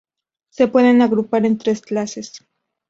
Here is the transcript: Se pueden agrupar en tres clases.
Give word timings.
Se 0.49 0.67
pueden 0.67 1.03
agrupar 1.03 1.45
en 1.45 1.59
tres 1.59 1.81
clases. 1.83 2.43